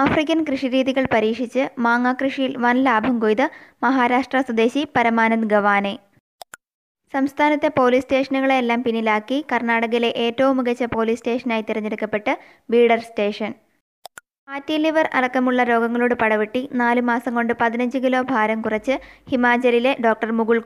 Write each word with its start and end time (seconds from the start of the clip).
African 0.00 0.38
കൃഷിരീതികൾ 0.44 1.04
പരീക്ഷിച്ച് 1.14 1.62
മാങ്ങാക്കൃഷിയിൽ 1.78 2.52
വൻ 2.64 2.76
ലാഭം 2.86 3.18
കൊയ്ത് 3.18 3.44
മഹാരാഷ്ട്ര 3.82 4.40
സ്വദേശി 4.40 4.82
പരമാനന്ദ് 4.96 5.50
ഗവാനെ. 5.54 5.94
സംസ്ഥാനത്തെ 7.14 7.68
പോലീസ് 7.78 8.04
സ്റ്റേഷനുകളെല്ലാം 8.04 8.80
പിന്നിലാക്കി 8.82 9.38
കർണാടകയിലെ 9.52 10.10
ഏറ്റവും 10.24 10.56
മികച്ച 10.56 10.84
പോലീസ് 10.94 11.20
സ്റ്റേഷനായി 11.20 11.64
തിരഞ്ഞെടുക്കപ്പെട്ട് 11.70 12.32
ബീഡർ 12.70 13.00
സ്റ്റേഷൻ. 13.08 13.50
ഫാറ്റി 14.48 14.76
ലിവർ 14.76 15.06
അടക്കമുള്ള 15.14 15.62
രോഗങ്ങളോട് 15.64 16.14
പടവെട്ടി 16.14 16.68
നാലു 16.80 17.00
മാസം 17.10 17.34
കൊണ്ട് 17.34 17.52
പതിനഞ്ച് 17.60 17.98
കിലോ 17.98 18.22
ഭാരം 18.32 18.60
കുറച്ച് 18.62 18.94
ഹിമാചലിലെ 19.30 19.92
ഡോക്ടർ 20.06 20.32
മുകുൾ 20.32 20.58